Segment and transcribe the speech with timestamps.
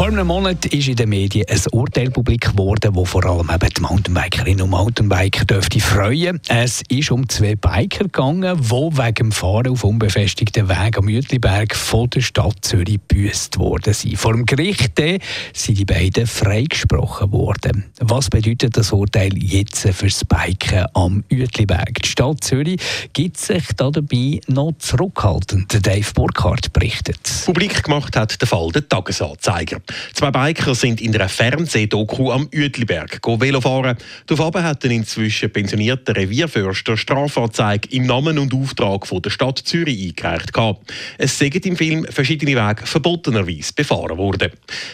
[0.00, 3.68] Vor einem Monat ist in den Medien ein Urteil publik geworden, das vor allem eben
[3.68, 6.40] die Mountainbikerinnen und Mountainbiker dürfte freuen.
[6.48, 11.76] Es ist um zwei Biker gegangen, die wegen dem Fahren auf unbefestigten Weg am Uetliberg
[11.76, 14.16] von der Stadt Zürich gebüßt worden sind.
[14.16, 14.98] Vor dem Gericht
[15.52, 17.84] sind die beiden freigesprochen worden.
[18.00, 22.00] Was bedeutet das Urteil jetzt fürs Biken am Uetliberg?
[22.02, 22.80] Die Stadt Zürich
[23.12, 25.86] gibt sich dabei noch zurückhaltend.
[25.86, 27.20] Dave Burkhardt berichtet.
[27.44, 29.76] Publik gemacht hat der Fall der Tagesanzeiger.
[30.12, 33.96] Zwei Biker sind in einer Fernsehdoku am Uetliberg Velofahren.
[34.26, 40.08] Daraufhin hat ein inzwischen pensionierter Revierförster Strafanzeige im Namen und Auftrag von der Stadt Zürich
[40.08, 40.50] eingereicht.
[41.18, 44.50] Es sind im Film verschiedene Wege verbotenerweise befahren worden.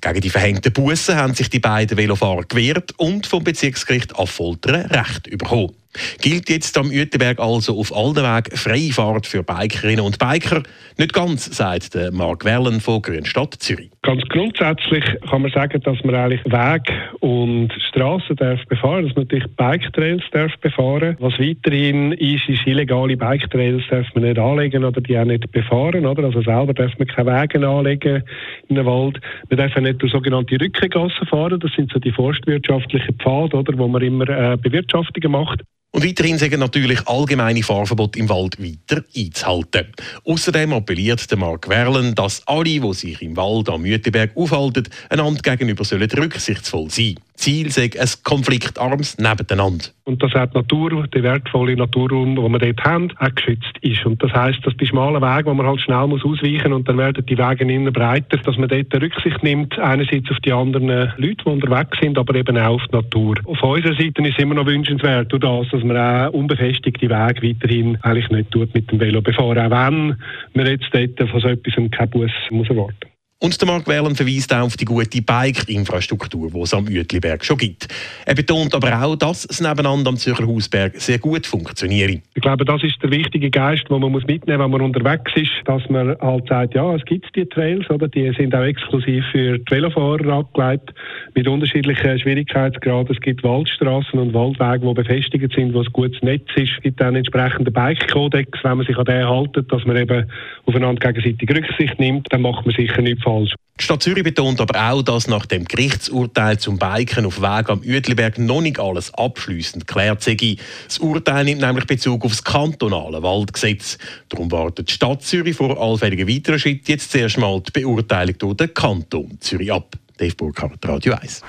[0.00, 5.30] Gegen die verhängten Bussen haben sich die beiden Velofahrer gewehrt und vom Bezirksgericht Affoltern Recht
[5.30, 5.72] bekommen.
[6.20, 10.62] Gilt jetzt am Uetenberg also auf allen Wegen freie Fahrt für Bikerinnen und Biker?
[10.96, 13.90] Nicht ganz, sagt Mark Wellen von Grünstadt Zürich.
[14.02, 19.24] Ganz grundsätzlich kann man sagen, dass man eigentlich Weg und Straßen darf befahren, dass man
[19.24, 21.16] natürlich Bike-Trails darf befahren.
[21.20, 26.06] Was weiterhin ist, ist illegale Bike-Trails darf man nicht anlegen oder die auch nicht befahren,
[26.06, 26.24] oder?
[26.24, 28.22] Also selber darf man keine Wege anlegen
[28.68, 29.20] in den Wald.
[29.50, 31.60] Man darf auch nicht durch sogenannte Rückengassen fahren.
[31.60, 35.62] Das sind so die forstwirtschaftlichen Pfade, oder, wo man immer äh, Bewirtschaftungen macht.
[35.90, 39.86] Und weiterhin sagen natürlich allgemeine Fahrverbote im Wald weiter einzuhalten.
[40.24, 45.40] Außerdem appelliert der Mark Werlen, dass alle, die sich im Wald am Müteberg aufhalten, einander
[45.40, 49.86] gegenüber sollen rücksichtsvoll sein Ziel sei ein konfliktarmes Nebeneinander.
[50.04, 54.04] Und dass auch die Natur, der wertvolle Naturraum, den wir dort haben, auch geschützt ist.
[54.04, 56.98] Und das heisst, dass die schmalen Wege, wo man halt schnell muss ausweichen und dann
[56.98, 61.44] werden die Wege innen breiter, dass man dort Rücksicht nimmt, einerseits auf die anderen Leute,
[61.44, 63.36] die unterwegs sind, aber eben auch auf die Natur.
[63.44, 67.96] Auf unserer Seite ist es immer noch wünschenswert, das, dass man auch unbefestigte Wege weiterhin
[68.02, 70.16] eigentlich nicht tut mit dem Velo befahren, auch wenn
[70.54, 73.17] man jetzt dort von so etwas keinen Bus muss erwarten muss.
[73.40, 77.56] Und der Mark Wellen verweist auch auf die gute Bike-Infrastruktur, die es am Uetliberg schon
[77.56, 77.86] gibt.
[78.26, 82.20] Er betont aber auch, dass es nebeneinander am Zürcher Hausberg sehr gut funktioniert.
[82.34, 85.52] Ich glaube, das ist der wichtige Geist, den man mitnehmen muss, wenn man unterwegs ist,
[85.66, 88.08] dass man halt sagt, ja, es gibt die Trails, oder?
[88.08, 90.92] die sind auch exklusiv für die Velofahrer angelegt,
[91.36, 93.14] mit unterschiedlichen Schwierigkeitsgraden.
[93.14, 96.72] Es gibt Waldstraßen und Waldwege, die befestigt sind, wo ein gutes Netz ist.
[96.76, 100.26] Es gibt dann entsprechende Bike-Kodex, wenn man sich an den haltet, dass man eben
[100.66, 103.54] aufeinander gegenseitig Rücksicht nimmt, dann macht man sicher nichts falsch.
[103.78, 107.80] Die Stadt Zürich betont aber auch, dass nach dem Gerichtsurteil zum Biken auf Weg am
[107.80, 110.56] Uetliberg noch nicht alles abschließend geklärt sei.
[110.86, 113.98] Das Urteil nimmt nämlich Bezug auf das kantonale Waldgesetz.
[114.30, 118.56] Darum wartet die Stadt Zürich vor allfälligen weiteren Schritten jetzt zuerst mal die Beurteilung durch
[118.56, 119.94] den Kanton Zürich ab.
[120.16, 121.42] Dave Burkhardt, Radio 1.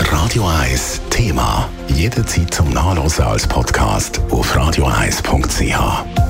[0.00, 1.70] Radio 1 Thema.
[1.94, 6.29] Jederzeit zum Nachlesen als Podcast auf radio1.ch.